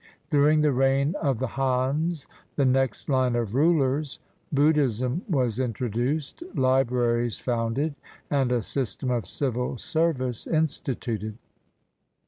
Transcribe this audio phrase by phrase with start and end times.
[0.31, 4.17] During the reign of the Hans, the next line of rulers,
[4.51, 7.93] Buddhism was introduced, libraries founded,
[8.27, 11.37] and a system of civil service instituted.